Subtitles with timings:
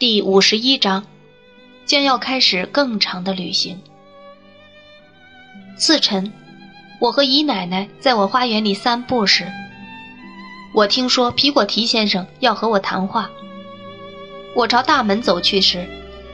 [0.00, 1.04] 第五十一章，
[1.84, 3.78] 将要开始更长的旅行。
[5.76, 6.32] 次晨，
[6.98, 9.46] 我和姨奶奶在我花园里散步时，
[10.72, 13.30] 我听说皮果提先生要和我谈话。
[14.56, 15.86] 我朝大门走去时，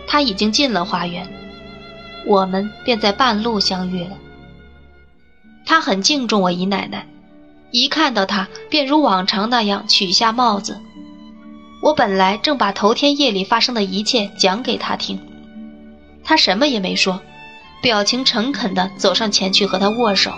[0.07, 1.29] 他已经进了花园，
[2.25, 4.17] 我们便在半路相遇了。
[5.65, 7.05] 他很敬重我姨奶奶，
[7.73, 10.81] 一看到他便如往常那样取下帽子。
[11.87, 15.21] 我本来正把头天夜里发生的一切讲给他听，
[16.25, 17.21] 他什么也没说，
[17.81, 20.33] 表情诚恳地走上前去和他握手，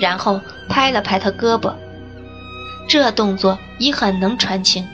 [0.00, 1.74] 然后拍了拍他胳膊。
[2.88, 4.88] 这动作已很能传情，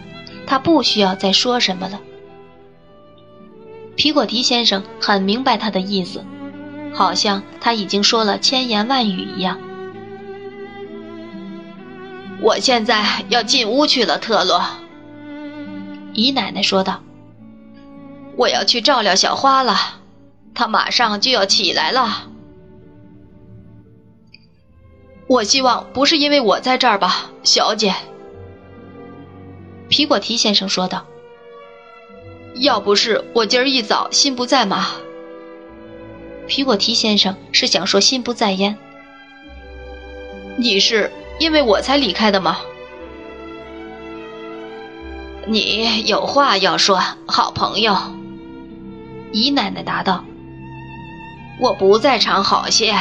[0.45, 2.01] 他不需要再说什么了。
[3.95, 6.25] 皮果提先生很明白他的意思，
[6.93, 9.57] 好像他已经说了千言万语一样。
[12.41, 14.61] 我现在要进屋去了，特洛。
[16.21, 17.03] 姨奶奶说道
[18.37, 19.75] ：“我要去照料小花了，
[20.55, 22.29] 她马上就要起来了。
[25.27, 27.95] 我希望不是因为我在这儿吧，小姐。”
[29.89, 31.07] 皮果提先生说道
[32.61, 34.89] ：“要不是我今儿一早心不在嘛。”
[36.47, 38.77] 皮果提先生是想说心不在焉。
[40.59, 42.59] 你是因为我才离开的吗？
[45.51, 47.97] 你有话要说，好朋友。
[49.33, 50.25] 姨奶奶答道
[51.59, 52.95] ：“我不在场好些，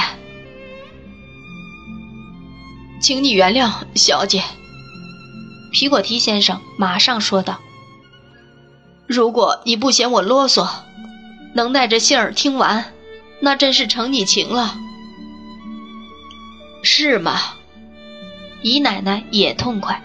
[3.00, 4.44] 请你原谅，小姐。”
[5.72, 7.60] 皮果提先生马上说道
[9.06, 10.68] ：“如果你不嫌我啰嗦，
[11.54, 12.92] 能耐着性儿听完，
[13.42, 14.76] 那真是承你情了。”
[16.82, 17.40] 是吗？
[18.64, 20.02] 姨奶奶也痛快。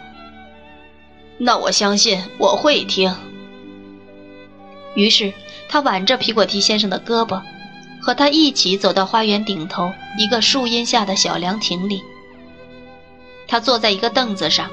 [1.45, 3.15] 那我相信我会听。
[4.95, 5.31] 于是
[5.69, 7.43] 他挽着皮果提先生的胳膊，
[8.01, 12.03] 和他一起走到花园顶头一个树荫下的小凉亭里。
[13.47, 14.71] 他坐在一个凳子上，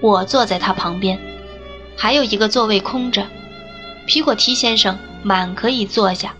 [0.00, 1.16] 我坐在他旁边，
[1.96, 3.24] 还有一个座位空着。
[4.04, 6.34] 皮果提先生满可以坐下，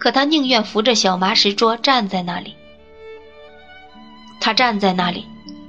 [0.00, 2.56] 可他宁愿扶着小麻石桌站在那里。
[4.40, 5.26] 他站在那里，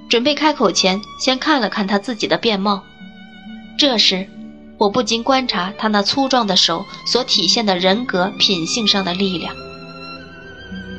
[0.09, 2.83] 准备开口前，先看了看他自己的便貌。
[3.77, 4.27] 这时，
[4.77, 9.55] 我不禁观察他那粗壮的手所体现的人格品性上的力量。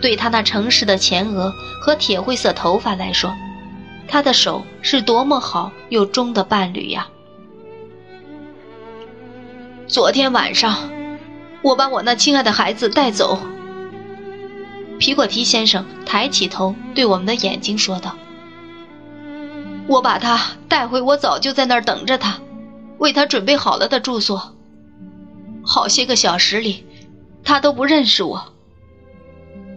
[0.00, 3.32] 对他那诚实的前额和铁灰色头发来说，
[4.08, 7.06] 他的手是多么好又忠的伴侣呀！
[9.86, 10.90] 昨天晚上，
[11.62, 13.38] 我把我那亲爱的孩子带走。
[14.98, 18.16] 皮果提先生抬起头对我们的眼睛说道
[19.86, 22.40] ：“我把他带回我早就在那儿等着他。”
[23.02, 24.54] 为他准备好了的住所。
[25.64, 26.86] 好些个小时里，
[27.42, 28.44] 他都不认识我。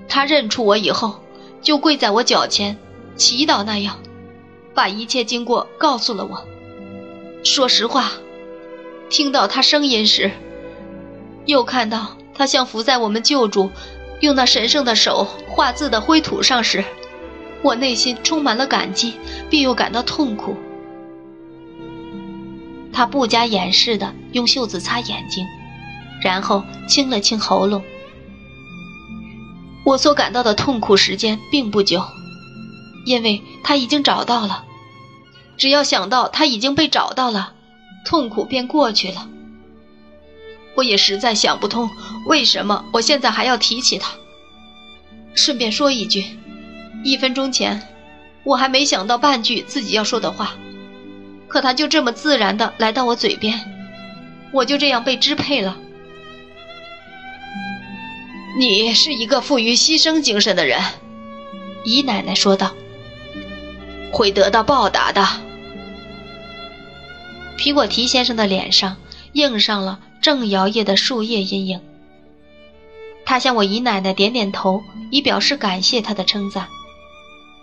[0.08, 1.20] 他认出我以后，
[1.60, 2.78] 就跪在我脚前，
[3.16, 3.98] 祈祷那样，
[4.76, 6.46] 把一切经过告诉了我。
[7.44, 8.12] 说实话，
[9.10, 10.30] 听到他声音时，
[11.48, 13.72] 又看到他像伏在我们救主
[14.20, 16.86] 用那神圣的手画字的灰土上时，
[17.64, 19.16] 我内心充满了感激，
[19.50, 20.56] 并又感到痛苦。
[22.96, 25.46] 他不加掩饰地用袖子擦眼睛，
[26.22, 27.84] 然后清了清喉咙。
[29.86, 32.02] 我所感到的痛苦时间并不久，
[33.06, 34.64] 因为他已经找到了。
[35.58, 37.54] 只要想到他已经被找到了，
[38.06, 39.28] 痛苦便过去了。
[40.76, 41.90] 我也实在想不通，
[42.28, 44.14] 为什么我现在还要提起他。
[45.34, 46.24] 顺便说一句，
[47.04, 47.86] 一分钟前，
[48.46, 50.56] 我还没想到半句自己要说的话。
[51.56, 53.58] 可他就这么自然的来到我嘴边，
[54.52, 55.78] 我就这样被支配了。
[58.60, 60.82] 你是一个富于牺牲精神的人，
[61.86, 62.74] 姨奶奶说道。
[64.12, 65.26] 会得到报答的。
[67.56, 68.98] 皮果提先生的脸上
[69.32, 71.80] 映上了正摇曳的树叶阴影。
[73.26, 76.68] 他向我姨奶奶点点头，以表示感谢他的称赞，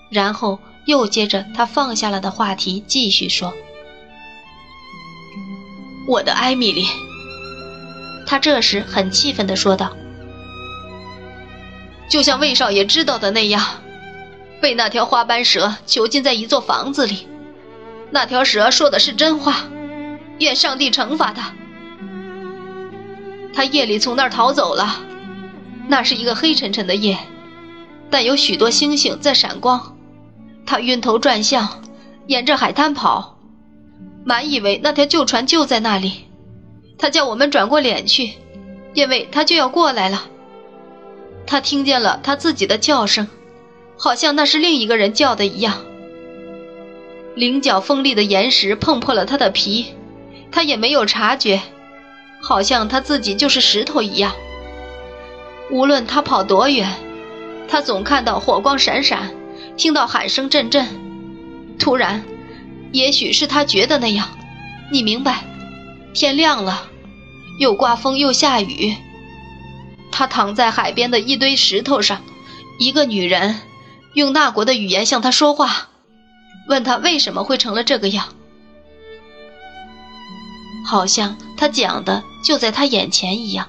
[0.08, 3.52] 然后又接着他放下了的话题继续说。
[6.12, 6.87] 我的艾米丽，
[8.26, 9.97] 他这时很气愤地说道
[12.11, 13.64] ：“就像魏少爷知道的那样，
[14.61, 17.26] 被那条花斑蛇囚禁在一座房子里。
[18.11, 19.64] 那条蛇说的是真话，
[20.38, 21.55] 愿上帝惩罚他。
[23.55, 25.00] 他夜里从那儿逃走了，
[25.88, 27.17] 那是一个黑沉沉的夜，
[28.11, 29.97] 但有许多星星在闪光。
[30.67, 31.82] 他晕头转向，
[32.26, 33.31] 沿着海滩跑。”
[34.24, 36.26] 满以为那条旧船就在那里，
[36.98, 38.32] 他叫我们转过脸去，
[38.94, 40.26] 因为他就要过来了。
[41.46, 43.26] 他听见了他自己的叫声，
[43.98, 45.84] 好像那是另一个人叫的一样。
[47.34, 49.94] 棱角锋利的岩石碰破了他的皮，
[50.50, 51.60] 他也没有察觉，
[52.40, 54.32] 好像他自己就是石头一样。
[55.70, 56.92] 无论他跑多远，
[57.66, 59.30] 他总看到火光闪闪，
[59.76, 60.86] 听到喊声阵阵。
[61.78, 62.22] 突然，
[62.92, 64.28] 也许是他觉得那样，
[64.90, 65.44] 你明白？
[66.14, 66.88] 天亮了，
[67.58, 68.94] 又刮风又下雨。
[70.10, 72.22] 他躺在海边的一堆石头上，
[72.78, 73.60] 一个女人
[74.14, 75.88] 用那国的语言向他说话。
[76.68, 78.28] 问他为什么会成了这个样，
[80.86, 83.68] 好像他讲的就在他眼前一样。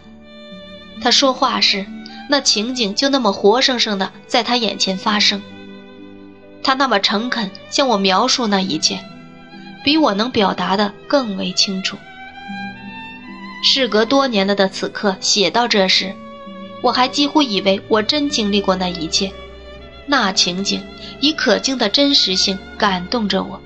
[1.01, 1.87] 他说话时，
[2.29, 5.41] 那情景就那么活生生的在他眼前发生。
[6.61, 9.03] 他那么诚恳向我描述那一切，
[9.83, 11.97] 比我能表达的更为清楚。
[13.63, 16.15] 事隔多年了的此刻写到这时，
[16.81, 19.31] 我还几乎以为我真经历过那一切。
[20.05, 20.83] 那情景
[21.21, 23.61] 以可敬的真实性感动着我。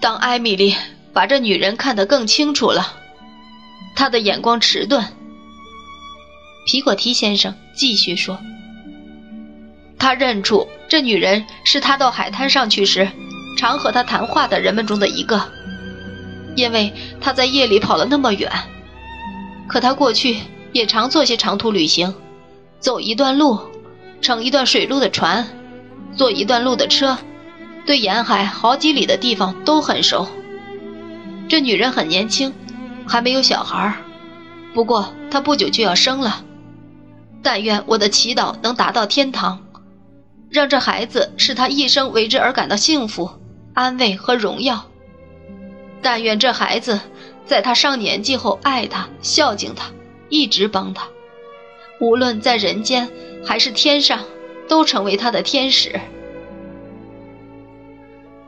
[0.00, 0.74] 当艾米丽
[1.12, 2.94] 把这女人看得更清楚了，
[3.94, 5.04] 她的眼光迟钝。
[6.66, 8.40] 皮果提先生继续说
[9.98, 13.10] ：“他认出这女人是他到海滩上去时
[13.60, 15.38] 常和他谈话的人们中的一个，
[16.56, 18.50] 因为他在夜里跑了那么远。
[19.68, 20.38] 可他过去
[20.72, 22.14] 也常做些长途旅行，
[22.78, 23.60] 走一段路。”
[24.22, 25.46] 乘一段水路的船，
[26.14, 27.18] 坐一段路的车，
[27.86, 30.26] 对沿海好几里的地方都很熟。
[31.48, 32.52] 这女人很年轻，
[33.06, 33.94] 还没有小孩
[34.74, 36.44] 不过她不久就要生了。
[37.42, 39.60] 但愿我的祈祷能达到天堂，
[40.50, 43.30] 让这孩子使她一生为之而感到幸福、
[43.80, 44.84] 安慰和荣耀。
[46.02, 47.00] 但愿这孩子
[47.46, 49.86] 在他上年纪后爱他、孝敬他，
[50.28, 51.08] 一直帮他，
[51.98, 53.08] 无论在人间。
[53.42, 54.20] 还是天上，
[54.68, 55.98] 都成为他的天使。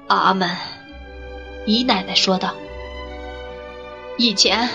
[0.07, 0.51] 阿门，
[1.65, 2.53] 姨奶奶说道。
[4.19, 4.69] 以前，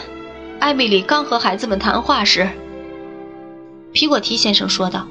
[0.60, 2.50] 艾米丽刚和孩子们谈话时，
[3.94, 5.08] 皮果提先生说道：“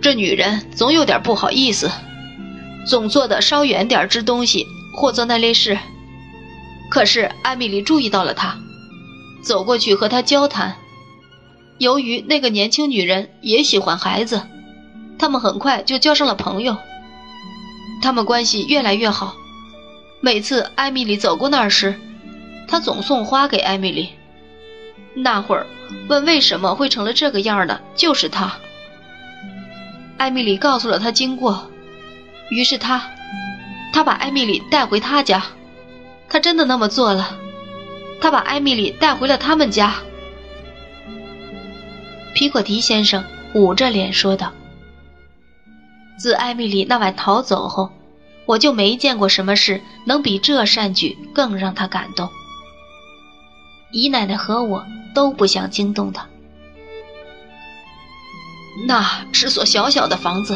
[0.00, 1.90] 这女人总有点不好意思，
[2.88, 5.78] 总坐的稍远点之东西或做那类事。
[6.90, 8.56] 可是艾米丽注意到了他，
[9.42, 10.76] 走过去和他交谈。”
[11.78, 14.40] 由于那个年轻女人也喜欢孩子，
[15.18, 16.76] 他们很快就交上了朋友。
[18.00, 19.34] 他们关系越来越好。
[20.22, 21.94] 每次艾米丽走过那儿时，
[22.66, 24.08] 他总送花给艾米丽。
[25.14, 25.66] 那会儿
[26.08, 28.54] 问为什么会成了这个样的，就是他。
[30.16, 31.70] 艾米丽告诉了他经过，
[32.50, 33.10] 于是他，
[33.92, 35.42] 他把艾米丽带回他家。
[36.28, 37.38] 他真的那么做了，
[38.20, 39.94] 他把艾米丽带回了他们家。
[42.34, 44.52] 皮克迪先生捂着脸说道
[46.18, 47.90] ：“自艾米丽那晚逃走后，
[48.44, 52.28] 我就没见过什么事能比这善举更让他感动。
[53.92, 54.84] 姨奶奶和我
[55.14, 56.26] 都不想惊动他。
[58.86, 60.54] 那是所小小的房子，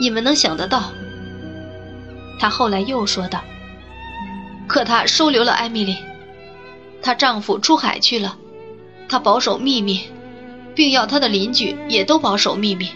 [0.00, 0.92] 你们能想得到？”
[2.38, 3.42] 她后来又说道
[4.66, 5.96] ：“可她收留了艾米丽，
[7.02, 8.36] 她丈夫出海去了，
[9.08, 10.00] 她保守秘密。”
[10.76, 12.88] 并要他的邻居也都保守秘密。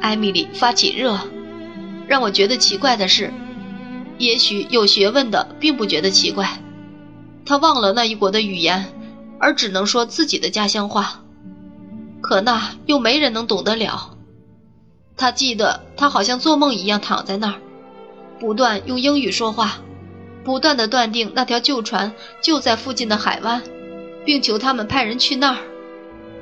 [0.00, 1.18] 艾米丽发起热，
[2.06, 3.32] 让我觉得奇怪的是，
[4.16, 6.48] 也许有学问的并不觉得奇怪。
[7.44, 8.92] 她忘了那一国的语言，
[9.40, 11.20] 而只能说自己的家乡话，
[12.20, 14.09] 可那又没人能懂得了。
[15.20, 17.54] 他记得，他好像做梦一样躺在那儿，
[18.40, 19.76] 不断用英语说话，
[20.42, 22.10] 不断的断定那条旧船
[22.42, 23.62] 就在附近的海湾，
[24.24, 25.58] 并求他们派人去那儿。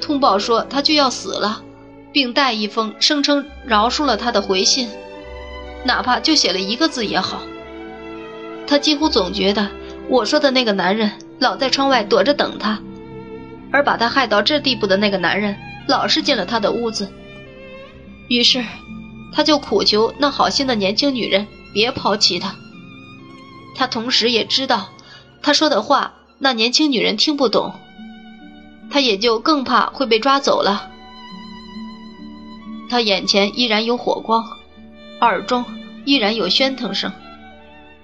[0.00, 1.60] 通报说他就要死了，
[2.12, 4.88] 并带一封声称饶恕了他的回信，
[5.84, 7.42] 哪怕就写了一个字也好。
[8.64, 9.68] 他几乎总觉得
[10.08, 12.80] 我说的那个男人老在窗外躲着等他，
[13.72, 15.56] 而把他害到这地步的那个男人
[15.88, 17.08] 老是进了他的屋子。
[18.28, 18.64] 于是，
[19.32, 22.54] 他就苦求那好心的年轻女人别抛弃他。
[23.74, 24.90] 他同时也知道，
[25.42, 27.74] 他说的话那年轻女人听不懂。
[28.90, 30.90] 他也就更怕会被抓走了。
[32.88, 34.42] 他眼前依然有火光，
[35.20, 35.64] 耳中
[36.06, 37.12] 依然有喧腾声。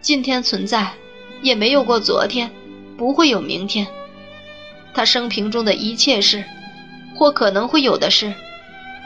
[0.03, 0.93] 今天存在，
[1.41, 2.51] 也没有过昨天，
[2.99, 3.87] 不会有明天。
[4.93, 6.45] 他生平中的一切事，
[7.17, 8.35] 或可能会有的事，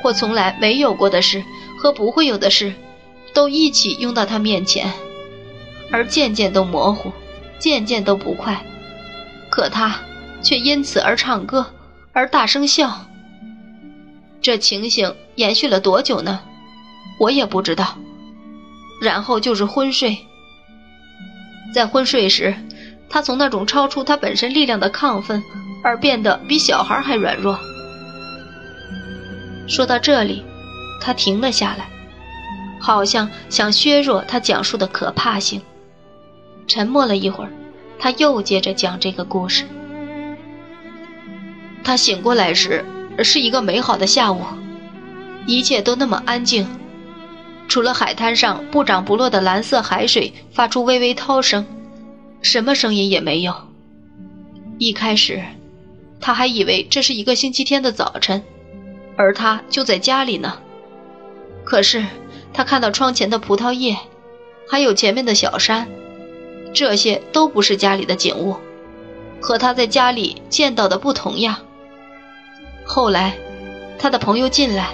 [0.03, 1.43] 或从来没有过的事
[1.77, 2.73] 和不会有的事，
[3.35, 4.93] 都一起拥到他面前，
[5.91, 7.13] 而渐渐都模糊，
[7.59, 8.65] 渐渐都不快，
[9.51, 10.01] 可他
[10.43, 11.67] 却因此而唱歌，
[12.13, 13.07] 而大声笑。
[14.41, 16.41] 这情形延续了多久呢？
[17.19, 17.97] 我也不知道。
[19.01, 20.19] 然后就是昏睡，
[21.73, 22.55] 在昏睡时，
[23.09, 25.43] 他从那种超出他本身力量的亢奋，
[25.83, 27.59] 而变得比小孩还软弱。
[29.69, 30.43] 说到这里，
[31.01, 31.89] 他停了下来，
[32.81, 35.61] 好像想削弱他讲述的可怕性。
[36.67, 37.53] 沉默了一会儿，
[37.99, 39.65] 他又接着讲这个故事。
[41.85, 42.85] 他醒过来时
[43.23, 44.43] 是一个美好的下午，
[45.47, 46.67] 一切都那么安静，
[47.69, 51.65] 除了海滩上不涨不落的蓝色海水发出微微涛声，
[52.43, 53.55] 什么声音也没有。
[54.79, 55.43] 一开始，
[56.21, 58.43] 他还以为这是一个星期天的早晨，
[59.19, 60.59] 而他就在家里呢。
[61.65, 62.07] 可是
[62.55, 63.99] 他看到窗前的葡萄叶，
[64.67, 65.87] 还有前面的小山。
[66.73, 68.57] 这些都不是家里的景物，
[69.41, 71.61] 和他在家里见到的不同呀。
[72.85, 73.37] 后来，
[73.99, 74.91] 他的朋友进来，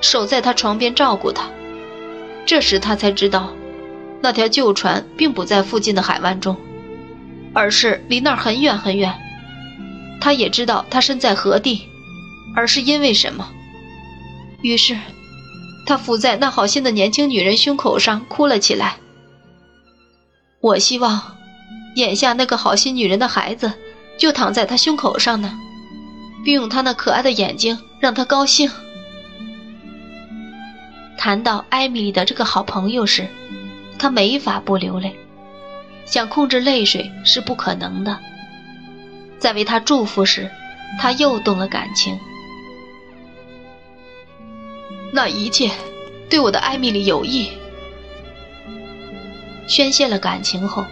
[0.00, 1.50] 守在他床边照顾他。
[2.46, 3.50] 这时他才知道，
[4.20, 6.56] 那条旧船并不在附近的海湾中，
[7.52, 9.12] 而是离那儿很远很远。
[10.20, 11.88] 他也知道他身在何地，
[12.54, 13.50] 而是因为什么。
[14.62, 14.98] 于是，
[15.86, 18.96] 他伏在那好心的年轻女人胸口上哭了起来。
[20.60, 21.36] 我希望，
[21.96, 23.72] 眼下那个好心女人的孩子
[24.18, 25.58] 就躺在她胸口上呢，
[26.44, 28.70] 并用她那可爱的眼睛让她高兴。
[31.16, 33.26] 谈到艾米丽的这个好朋友时，
[33.98, 35.14] 他没法不流泪，
[36.06, 38.18] 想控制泪水是不可能的。
[39.38, 40.50] 在为他祝福时，
[40.98, 42.18] 他又动了感情。
[45.12, 45.70] 那一切，
[46.28, 47.50] 对我的艾米丽有益。
[49.66, 50.84] 宣泄了感情后，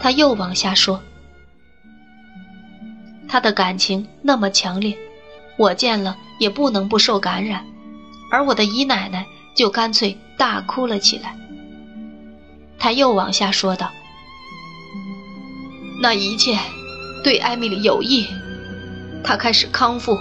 [0.00, 1.02] 他又往下说
[3.28, 4.96] ：“他的感情那么强烈，
[5.56, 7.64] 我见了也不能不受感染，
[8.30, 11.36] 而我的姨奶奶就干脆大哭了起来。”
[12.78, 13.90] 他又往下说道
[16.00, 16.56] ：“那一切
[17.24, 18.26] 对艾米丽有益，
[19.24, 20.16] 她开始康复，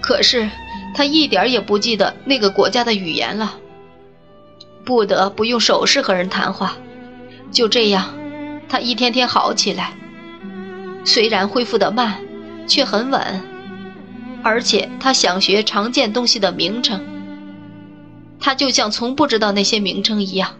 [0.00, 0.50] 可是
[0.94, 3.54] 他一点也不记得那个国家的语言了，
[4.84, 6.76] 不得不用手势和人谈话。”
[7.52, 8.14] 就这样，
[8.68, 9.92] 他一天天好起来。
[11.04, 12.18] 虽然恢复得慢，
[12.66, 13.42] 却很稳。
[14.42, 17.00] 而且他想学常见东西的名称，
[18.40, 20.56] 他就像从不知道那些名称一样。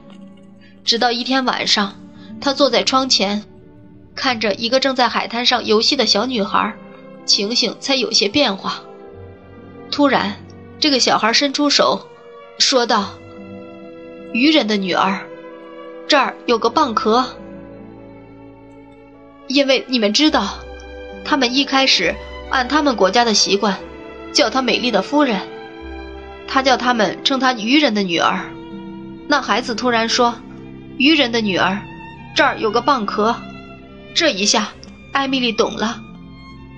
[0.84, 1.94] 直到一天晚上，
[2.40, 3.42] 他坐在窗前，
[4.14, 6.74] 看着一个正在海滩上游戏的小女孩，
[7.24, 8.82] 情形才有些变化。
[9.92, 10.34] 突然，
[10.80, 12.08] 这个小孩伸出手，
[12.58, 13.10] 说道
[14.32, 15.20] ：“渔人的女儿。”
[16.08, 17.24] 这儿有个蚌壳，
[19.46, 20.58] 因为你们知道，
[21.24, 22.14] 他们一开始
[22.50, 23.78] 按他们国家的习惯，
[24.32, 25.40] 叫她美丽的夫人，
[26.48, 28.50] 他叫他们称她渔人的女儿。
[29.28, 30.34] 那孩子突然说
[30.98, 31.80] ：“渔人的女儿，
[32.34, 33.34] 这儿有个蚌壳。”
[34.14, 34.72] 这一下，
[35.12, 36.02] 艾米丽懂了，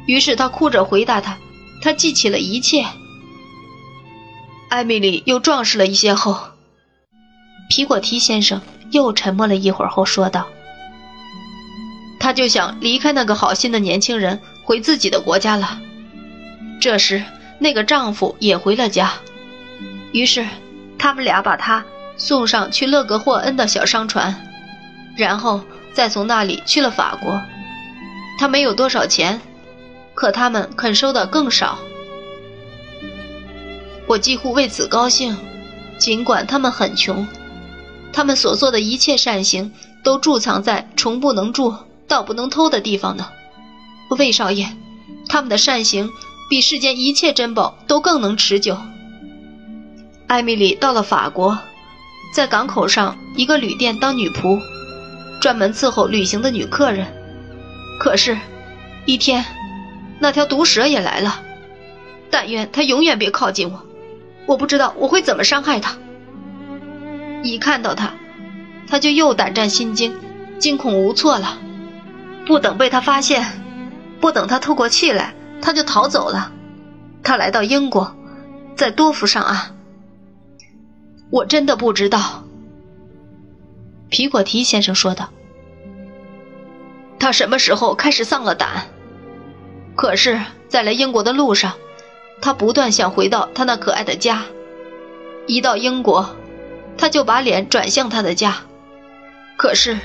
[0.06, 1.36] 于是她哭着回答他，
[1.82, 2.84] 她记起了一切。
[4.74, 6.36] 艾米丽又壮实了一些后，
[7.70, 8.60] 皮果提先生。
[8.90, 10.48] 又沉默了一会儿后说道
[12.18, 15.80] ：“他就想离开那个好心的年轻人，回自己的国家了。
[16.80, 17.22] 这时，
[17.60, 19.12] 那个丈夫也回了家，
[20.10, 20.44] 于是
[20.98, 21.84] 他们俩把他
[22.16, 24.44] 送上去勒格霍恩的小商船，
[25.16, 25.60] 然后
[25.92, 27.40] 再从那里去了法国。
[28.40, 29.40] 他没有多少钱，
[30.14, 31.78] 可他们肯收的更少。
[34.06, 35.36] 我几乎为此高兴，
[35.98, 37.26] 尽管他们很穷。”
[38.12, 39.72] 他们所做的一切善行，
[40.04, 41.74] 都贮藏在虫不能蛀、
[42.06, 43.28] 盗不能偷的地方呢。
[44.10, 44.68] 魏少爷，
[45.28, 46.10] 他们的善行
[46.48, 48.76] 比世间一切珍宝都更能持久。
[50.28, 51.58] 艾米丽到了法国，
[52.32, 54.60] 在港口上一个旅店当女仆，
[55.40, 57.12] 专门伺候旅行的女客人。
[57.98, 58.38] 可是，
[59.06, 59.44] 一天，
[60.20, 61.40] 那条毒蛇也来了。
[62.30, 63.84] 但愿它永远别靠近我，
[64.46, 65.96] 我不知道我会怎么伤害他。
[67.42, 68.14] 一看到他，
[68.88, 70.14] 他就又胆战心惊、
[70.58, 71.58] 惊恐无措了。
[72.46, 73.62] 不等被他发现，
[74.20, 76.52] 不等他透过气来，他就逃走了。
[77.22, 78.14] 他来到英国，
[78.76, 79.76] 在多福上岸。
[81.30, 82.44] 我真的不知道。
[84.10, 85.30] 皮果提先生说道
[87.18, 88.88] ：“他什么时候开始丧了胆？
[89.96, 91.72] 可是，在来英国的路上，
[92.40, 94.44] 他不断想回到他那可爱的家。
[95.46, 96.36] 一到英国。”
[96.96, 98.58] 他就把脸转向他的家，
[99.56, 99.98] 可是，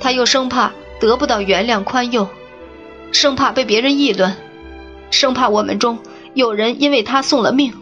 [0.00, 2.26] 他又生怕得不到原谅宽宥，
[3.12, 4.36] 生怕被别人议论，
[5.12, 6.00] 生怕我们中
[6.34, 7.74] 有人因为他送了命。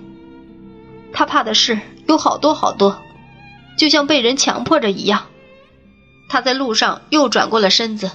[1.10, 3.00] 他怕的事有好多好多，
[3.78, 5.24] 就像被人强迫着一样。
[6.28, 8.10] 他在路上又转过了身子。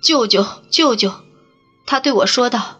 [0.00, 1.12] 舅舅，舅舅，
[1.84, 2.77] 他对我说道：“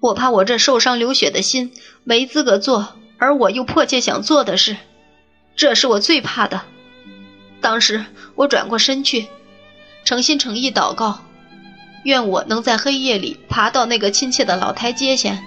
[0.00, 1.72] 我怕我这受伤流血的心
[2.04, 4.76] 没资格做，而我又迫切想做的事，
[5.54, 6.62] 这是我最怕的。”
[7.60, 9.26] 当时我转过身去，
[10.04, 11.20] 诚心诚意祷告，
[12.04, 15.42] 愿我能在黑夜里爬到那个亲切的老台阶前，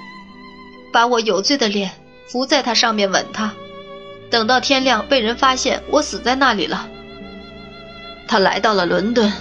[0.91, 1.89] 把我有罪的脸
[2.27, 3.55] 伏在他上面吻他，
[4.29, 6.88] 等到天亮被人发现我死在那里了。
[8.27, 9.33] 他来到了伦敦。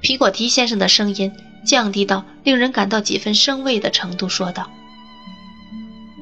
[0.00, 1.30] 皮果提先生的声音
[1.64, 4.70] 降低到令人感到几分生畏的程度，说道：“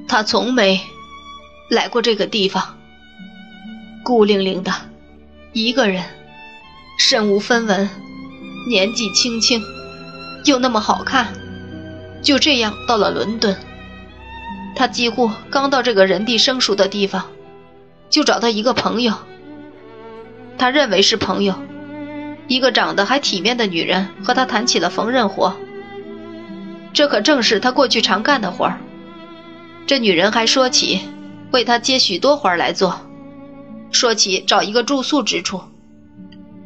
[0.08, 0.80] 他从没
[1.70, 2.78] 来过这个地方，
[4.04, 4.72] 孤零零的。”
[5.52, 6.02] 一个人，
[6.98, 7.90] 身无分文，
[8.70, 9.62] 年纪轻轻，
[10.46, 11.34] 又那么好看，
[12.22, 13.54] 就这样到了伦敦。
[14.74, 17.26] 他几乎刚到这个人地生疏的地方，
[18.08, 19.14] 就找到一个朋友。
[20.56, 21.54] 他认为是朋友，
[22.52, 25.56] 一个长得还体面的女人和他谈起了缝纫活。
[26.92, 28.78] 这可正是他过去常干的活儿。
[29.86, 31.00] 这女人还说起，
[31.50, 33.00] 为他接许多活儿来做。
[33.90, 35.62] 说起找一个住宿之处，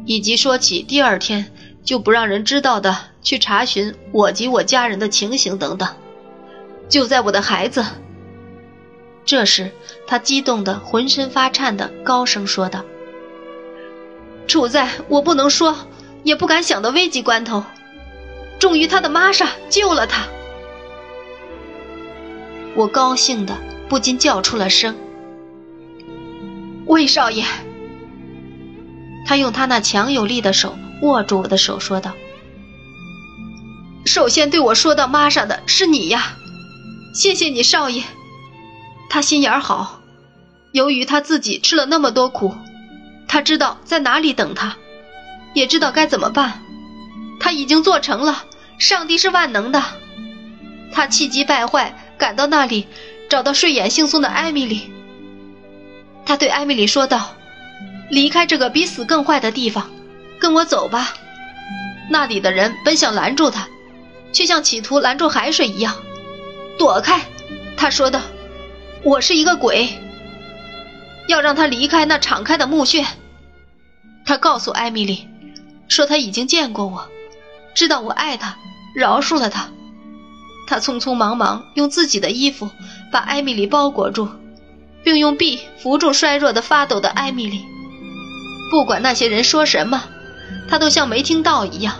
[0.05, 1.53] 以及说起第二天
[1.85, 5.89] 就不让人知道的去查询我及我家人的情形等等，
[6.89, 7.85] 就在我的孩子。
[9.25, 9.71] 这时，
[10.05, 12.85] 他激动的浑身发颤的高声说道
[14.47, 15.77] ：“处在我不能说
[16.25, 17.65] 也不敢想的危急关头，
[18.59, 20.25] 终于他的玛莎救了他。”
[22.77, 23.57] 我高兴的
[23.89, 24.95] 不禁叫出了声。
[26.87, 27.45] 魏少爷，
[29.27, 32.13] 他用他那强有力的手握住我的手，说道
[34.07, 36.37] ：“首先对我说到玛莎的是你呀，
[37.15, 38.05] 谢谢你，少爷。
[39.09, 40.01] 他心眼好，
[40.73, 42.55] 由于他自己吃了那么多苦，
[43.37, 44.79] 他知道在哪里等他，
[45.53, 46.63] 也知道该怎么办。
[47.39, 48.45] 他已经做成了，
[48.79, 49.83] 上帝是万能的。
[50.91, 52.89] 他气急败坏赶到那里，
[53.29, 54.91] 找到睡眼惺忪的艾米丽。”
[56.25, 57.35] 他对艾米丽说道
[58.09, 59.91] ：“离开这个比死更坏的地方，
[60.41, 61.13] 跟我走吧。”
[62.09, 63.69] 那里的人本想拦住他，
[64.33, 65.95] 却像企图拦住海水一样
[66.79, 67.21] 躲开。
[67.77, 68.19] 他说道
[69.05, 69.91] ：“我是一个鬼，
[71.29, 73.05] 要让他离开那敞开的墓穴。”
[74.27, 75.29] 他告诉艾米丽，
[75.89, 77.09] 说他已经见过我，
[77.75, 78.57] 知道我爱他，
[78.95, 79.69] 饶恕了他。
[80.69, 82.69] 他匆匆忙忙用自己的衣服
[83.13, 84.29] 把艾米丽包裹住。
[85.07, 87.65] 并用臂扶住衰弱的发抖的艾米丽。
[88.73, 90.03] 不管那些人说什么，
[90.69, 91.95] 他都像没听到一样。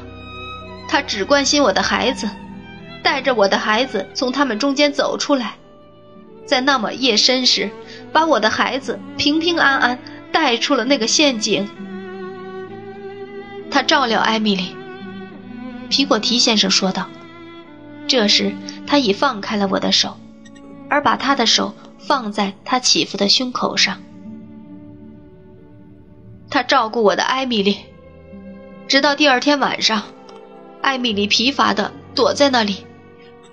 [0.89, 2.29] 他只关心我的孩子，
[3.05, 5.55] 带着我的孩子从他们中间走出来，
[6.45, 7.71] 在那么夜深时，
[8.13, 9.97] 把我的孩子平平安安
[10.33, 11.69] 带出了那个陷阱。
[13.77, 14.75] 他照料艾米丽，
[15.91, 17.11] 皮果提先生说道。
[18.09, 18.55] 这时，
[18.87, 20.17] 他已放开了我的手，
[20.89, 21.75] 而把他的手。
[21.99, 24.01] 放在他起伏的胸口上。
[26.49, 27.77] 他照顾我的艾米丽，
[28.89, 30.05] 直到第二天晚上，
[30.81, 32.87] 艾米丽疲乏的躲在那里，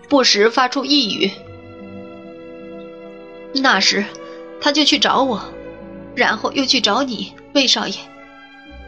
[0.08, 1.32] 不时发出呓语。
[3.56, 4.06] 那时，
[4.62, 5.44] 他就去找我，
[6.16, 7.96] 然后又去找你，魏少爷。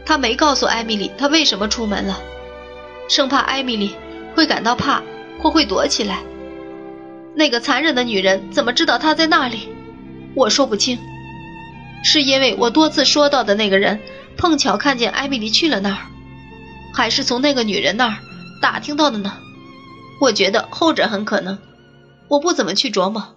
[0.06, 2.18] 他没告诉艾米丽他为什么出门了，
[3.08, 3.94] 生怕艾米丽
[4.34, 5.02] 会感到怕
[5.40, 6.22] 或会躲起来。
[7.34, 9.68] 那个残忍的女人怎么知道他在那里？
[10.34, 10.98] 我说不清，
[12.04, 14.00] 是因为我多次说到的那个人
[14.36, 15.98] 碰巧看见艾米丽去了那儿，
[16.94, 18.16] 还是从那个女人那儿
[18.62, 19.36] 打听到的呢？
[20.20, 21.58] 我觉得后者很可能。
[22.28, 23.34] 我不怎么去琢磨。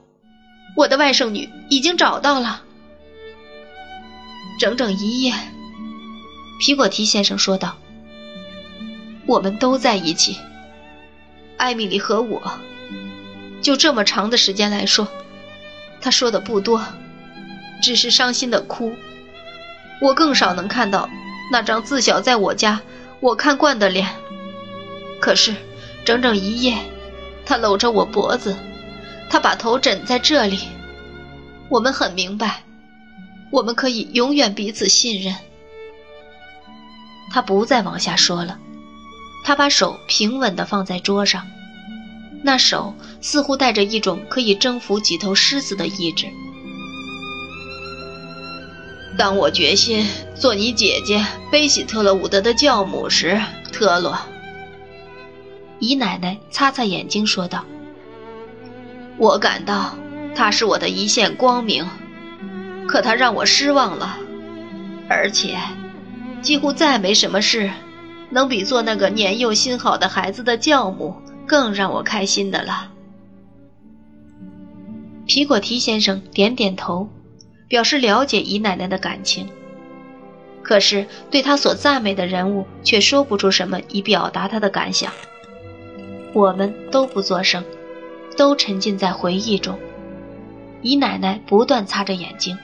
[0.76, 2.62] 我的外甥女已经找到了。
[4.60, 5.34] 整整一夜，
[6.60, 7.78] 皮果提先生说道
[9.26, 10.38] ：“我们都在一起，
[11.58, 12.52] 艾米丽和我。”
[13.64, 15.08] 就这么长的时间来说，
[16.02, 16.84] 他说的不多，
[17.82, 18.94] 只是伤心的哭。
[20.02, 21.10] 我更少能看到
[21.50, 22.82] 那张自小在我家
[23.22, 24.08] 我看惯的脸。
[25.22, 25.56] 可是，
[26.04, 26.78] 整整一夜，
[27.46, 28.56] 他搂着我脖子，
[29.30, 30.60] 他把头枕在这里。
[31.70, 32.64] 我们很明白，
[33.50, 35.34] 我们可以永远彼此信任。
[37.32, 38.58] 他不再往下说了，
[39.44, 41.46] 他把手平稳地放在桌上。
[42.42, 46.26] 那手似乎带着一种可以征服几头狮子的意志。
[49.18, 53.42] 当我决心做你姐姐贝喜特勒伍德的教母时，
[53.74, 54.18] 特洛。
[55.80, 57.66] 姨奶奶擦擦眼睛说道
[59.20, 59.94] ：“我感到
[60.34, 61.86] 他是我的一线光明，
[62.88, 64.18] 可他让我失望了，
[65.10, 65.58] 而且
[66.42, 67.70] 几乎再没什么事
[68.30, 71.16] 能比做那个年幼心好的孩子的教母
[71.48, 72.92] 更让我开心的了。”
[75.28, 77.08] 皮果提先生点点头，
[77.68, 79.48] 表示了解姨奶奶的感情，
[80.64, 85.12] 可是对他所赞美的人物却说不出什么以表达他的感想。
[86.34, 87.64] 我们都不作声，
[88.38, 89.78] 都沉浸在回忆中。
[90.82, 92.58] 姨奶奶不断擦着眼睛，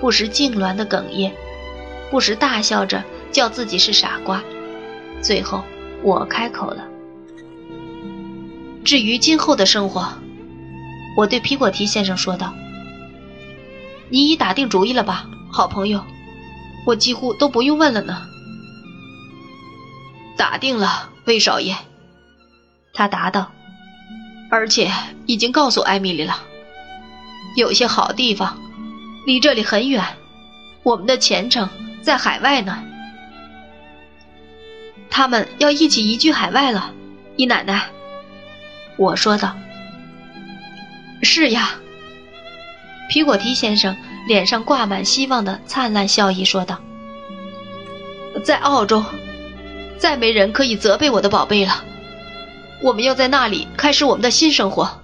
[0.00, 1.32] 不时痉挛的哽咽，
[2.12, 4.42] 不时大笑着叫自己是傻瓜。
[5.22, 5.64] 最后，
[6.02, 6.86] 我开口了
[8.84, 10.06] ：“至于今后的生活，
[11.16, 12.52] 我对皮果提先生说道
[14.12, 16.04] ：‘你已打定主意了吧，好朋友？
[16.84, 18.26] 我几乎都不用问了呢。’
[20.36, 21.74] 打定了，魏少爷。”
[22.92, 23.50] 他答道
[24.52, 24.90] ：“而且
[25.24, 26.36] 已经告诉艾米丽了，
[27.56, 28.60] 有些好地方
[29.24, 30.04] 离这里很远，
[30.82, 31.66] 我们的前程
[32.02, 32.82] 在海外呢。
[35.08, 36.92] 他们要一起移居海外了。”
[37.36, 37.86] 姨奶奶，
[38.98, 39.56] 我说道
[41.22, 41.70] ：“是呀。”
[43.08, 46.78] 皮果提先生脸上挂满希望的灿烂笑意说道
[48.44, 49.02] ：“在澳洲，
[49.98, 51.84] 再没人可以责备我的宝贝了。”
[52.82, 55.00] 我们要在那里开始我们的新生活。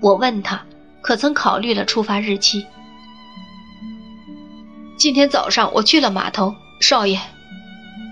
[0.00, 0.64] 我问他，
[1.02, 2.66] 可曾考虑了出发日期？
[5.02, 7.18] 今天早上我去了码头，少爷。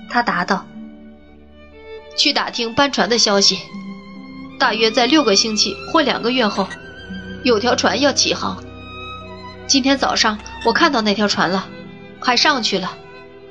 [0.09, 0.67] 他答道
[2.19, 3.61] ：“去打听搬船的消息。
[4.59, 6.67] 大约在六个星期或两个月后，
[7.45, 8.61] 有条船要起航。
[9.69, 11.69] 今天早上我看到那条船了，
[12.19, 12.91] 还上去了。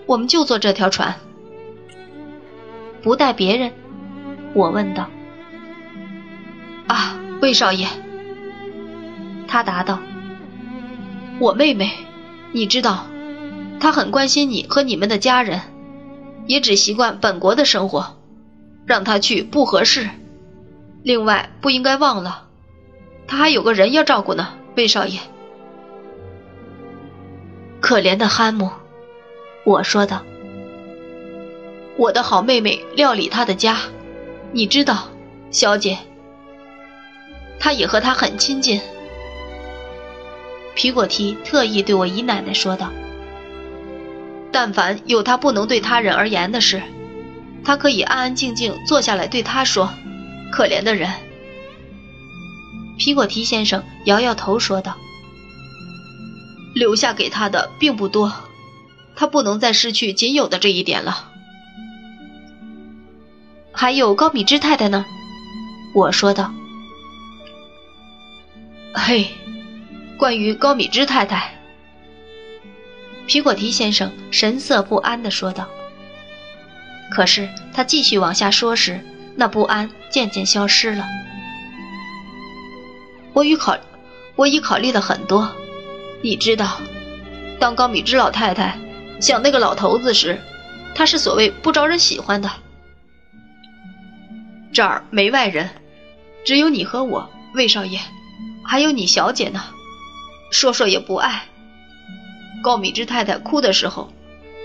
[0.05, 1.15] 我们就坐这条船，
[3.01, 3.71] 不带别人。”
[4.53, 5.09] 我问道
[6.87, 7.87] ：“啊，魏少爷。”
[9.47, 9.97] 他答道
[11.39, 11.89] ：“我妹妹，
[12.51, 13.07] 你知道，
[13.79, 15.61] 他很关心你和你们的家人，
[16.47, 18.17] 也只习惯本国的生活，
[18.85, 20.09] 让他去不合适。
[21.03, 22.47] 另外，不应该忘了，
[23.27, 25.19] 他还有个人要照顾呢，魏少爷。”
[27.79, 28.69] 可怜的汉姆，
[29.63, 30.21] 我说道
[31.97, 33.77] ：“我的好妹妹料理他的家。”
[34.51, 35.07] 你知道，
[35.51, 35.97] 小姐，
[37.59, 38.81] 他也和他很亲近。
[40.73, 42.89] 皮果提特意对我姨奶奶说道
[44.51, 46.81] ：“但凡有他不能对他人而言的事，
[47.63, 49.89] 他可以安安静静坐下来对他说。
[50.51, 51.11] 可怜的人。”
[52.97, 54.97] 皮果提先生摇摇头说道
[56.73, 58.33] ：“留下给他的并不多，
[59.15, 61.29] 他不能再失去仅有的这一点了。”
[63.71, 65.05] 还有高米芝太太呢，
[65.93, 66.51] 我说道。
[68.93, 69.27] 嘿，
[70.17, 71.58] 关于高米芝太太，
[73.29, 75.69] 皮果提先生神色不安地说道。
[77.11, 78.99] 可是他继续往下说时，
[79.35, 81.05] 那不安渐渐消失了。
[83.33, 83.77] 我与考，
[84.35, 85.47] 我已考虑了很多。
[86.23, 86.81] 你知道，
[87.59, 88.75] 当高米芝老太太
[89.21, 90.41] 想那个老头子时，
[90.95, 92.49] 他是所谓不招人喜欢的。
[94.73, 95.69] 这儿没外人，
[96.43, 97.99] 只有你和我，魏少爷，
[98.65, 99.63] 还有你小姐呢。
[100.49, 101.43] 说说也不爱。
[102.61, 104.11] 高米芝太太哭的时候，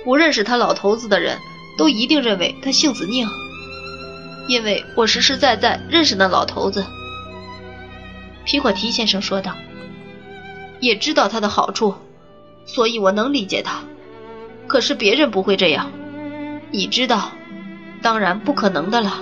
[0.04, 1.38] 不认识他老头子的人
[1.78, 3.26] 都一定认为他性子拧，
[4.48, 6.85] 因为我实实在在认识那老头子。
[8.44, 9.54] 皮果提先生说道，
[10.80, 11.94] 也知道他的好处，
[12.66, 13.83] 所以我能理解他。
[14.66, 15.90] 可是别人不会这样，
[16.70, 17.30] 你知道，
[18.02, 19.20] 当然不可能的了。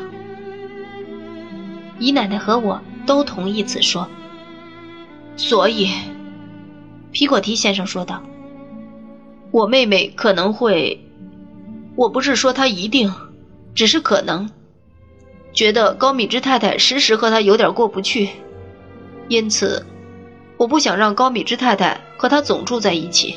[1.98, 4.08] 姨奶奶和我都同意此说，
[5.36, 5.90] 所以，
[7.12, 8.22] 皮果提先生说道
[9.52, 11.00] ：“我妹妹可能会，
[11.94, 13.12] 我不是说她一定，
[13.74, 14.50] 只是可能，
[15.52, 18.30] 觉得高米芝太太时时和她有点过不去，
[19.28, 19.86] 因此，
[20.56, 23.36] 我不想让高米芝太太和她总住在一起。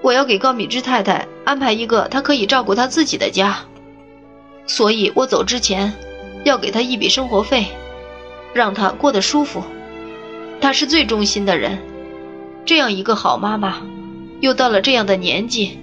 [0.00, 3.56] 我要给高米芝太太安排一个她可以照顾她自己的家，
[4.66, 5.92] 所以我走之前。”
[6.44, 7.68] 要给她一笔生活费，
[8.52, 9.64] 让她过得舒服。
[10.60, 11.78] 她是最忠心的人，
[12.66, 13.80] 这样一个好妈妈，
[14.44, 15.78] 又到了这样的年纪，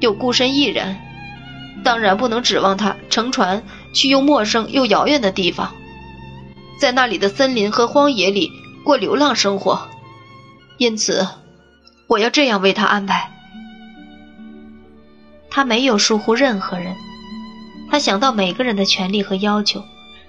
[0.00, 0.96] 又孤身一人，
[1.84, 3.62] 当然不能指望他乘船
[3.94, 5.72] 去又陌生又遥远的地方，
[6.80, 8.50] 在那里的森林和荒野里
[8.84, 9.88] 过流浪生活。
[10.76, 11.24] 因此，
[12.08, 13.30] 我要这样为他安排。
[15.48, 16.96] 他没有疏忽任何人，
[17.92, 19.84] 他想到每个人的权利和要求，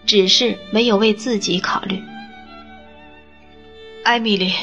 [0.06, 2.00] 只是没有为自己考虑。
[4.04, 4.54] 艾米丽，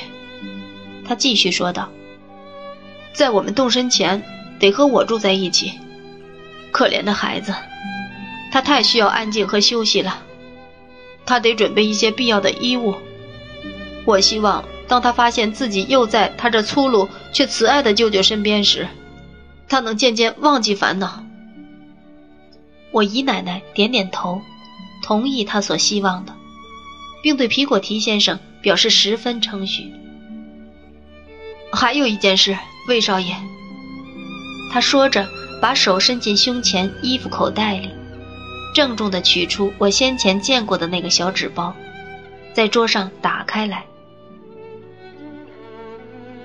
[1.04, 1.88] 他继续说道
[3.12, 4.23] ：“在我们动身前，
[4.59, 5.73] 得和我住在一起。
[6.71, 7.55] 可怜的孩子，
[8.53, 10.23] 他太需要安静和休息了。
[11.27, 12.94] 他得准备一些必要的衣物。
[14.05, 18.88] 我希望，当他发现自己又在他这粗鲁却慈爱的舅舅身边时，
[19.68, 21.25] 他能渐渐忘记烦恼。”
[22.92, 24.40] 我姨奶奶点点头，
[25.03, 26.35] 同意他所希望的，
[27.23, 28.38] 并对皮果提先生。
[28.61, 29.92] 表示十分称许。
[31.71, 33.37] 还有一件事，魏少爷。
[34.72, 35.29] 他说着，
[35.61, 37.90] 把手伸进胸前衣服口袋里，
[38.74, 41.74] 郑重地取出我先前见过的那个小纸包，
[42.53, 43.85] 在桌上打开来。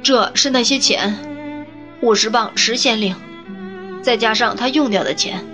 [0.02, 1.66] 这是那些钱，
[2.02, 3.16] 五十磅十先令，
[4.02, 5.46] 再加上他用掉的钱。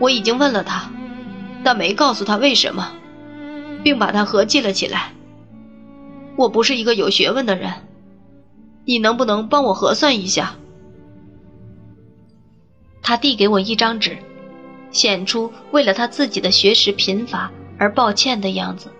[0.00, 0.90] 我已经问了他，
[1.62, 2.92] 但没告诉他为什么，
[3.84, 5.12] 并把它合计了起来。
[6.36, 7.72] 我不是一个有学问的人，
[8.84, 10.56] 你能不能帮我核算一下？
[13.02, 14.18] 他递给我一张纸，
[14.92, 18.90] 显出为了他自己的学识贫乏而抱歉的样子，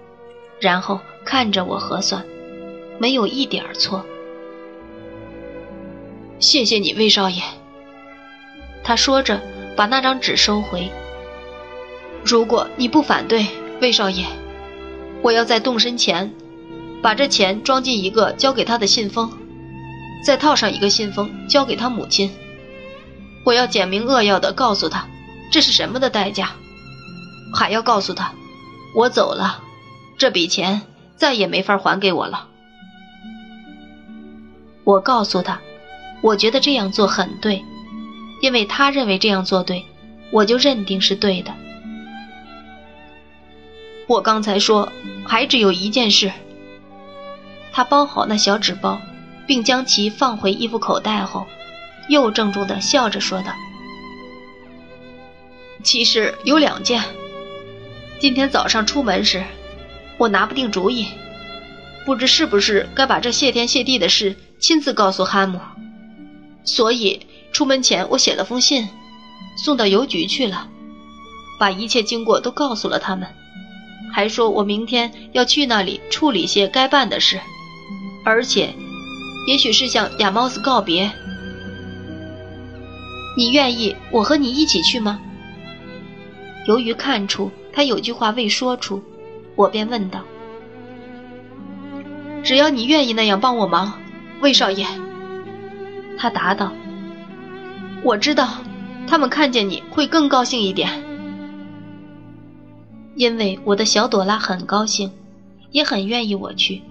[0.61, 2.25] 然后看着我核算，
[2.99, 4.05] 没有一点错。
[6.38, 7.43] 谢谢你，魏少爷。
[8.83, 9.40] 他说着，
[9.77, 10.90] 把那张纸收回。
[12.25, 13.47] 如果你不反对，
[13.81, 14.25] 魏少爷，
[15.23, 16.33] 我要在动身前。
[17.03, 19.33] 把这钱装进一个交给他的信封，
[20.24, 22.30] 再套上一个信封交给他母亲。
[23.44, 25.09] 我要简明扼要的告诉他，
[25.50, 26.50] 这是什么的代价，
[27.54, 28.33] 还要告诉他，
[28.94, 29.62] 我走了，
[30.18, 30.83] 这笔钱
[31.16, 32.48] 再也没法还给我了。
[34.85, 35.61] 我告诉他，
[36.20, 37.64] 我觉得这样做很对，
[38.42, 39.85] 因为他认为这样做对，
[40.30, 41.54] 我就认定是对的。
[44.06, 44.92] 我刚才说，
[45.24, 46.33] 还只有一件事。
[47.72, 49.00] 他包好那小纸包，
[49.50, 51.44] 并将其放回衣服口袋后，
[52.08, 53.52] 又郑重地笑着说道
[55.82, 57.02] ：“其实有两件。
[58.20, 59.42] 今天早上出门时，
[60.18, 61.08] 我拿不定主意，
[62.06, 65.58] 不知是不是该把这谢天谢地的事亲自告诉哈姆。
[66.62, 68.88] 所以出门前，我写了封信，
[69.56, 70.68] 送到邮局去了，
[71.58, 73.26] 把一切经过都告诉了他们，
[74.12, 77.40] 还说我明天要去那里处理些该办的事。”
[78.22, 78.72] 而且，
[79.46, 81.11] 也许是向亚猫斯告别。
[83.37, 85.20] 你愿意我和你一起去吗？
[86.66, 89.03] 由于看出他有句话未说出，
[89.57, 90.20] 我便问道
[92.44, 93.98] ：“只要你愿意那样帮我忙，
[94.40, 94.87] 魏少爷。”
[96.18, 96.72] 他答道
[98.05, 98.59] ：“我知道，
[99.07, 101.03] 他们看见你会更高兴一点，
[103.14, 105.11] 因为我的小朵拉很高兴，
[105.70, 106.83] 也很愿意我去。”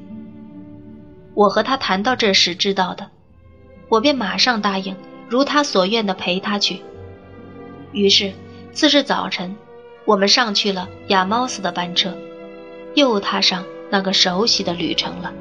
[1.40, 3.10] 我和他谈到这时知道的，
[3.88, 4.94] 我便马上答应，
[5.30, 6.82] 如他所愿的陪他去。
[7.94, 8.34] 于是
[8.74, 9.56] 次日早晨，
[10.04, 12.14] 我们上去了亚猫斯的班车，
[12.94, 15.34] 又踏上那个熟悉的旅程了。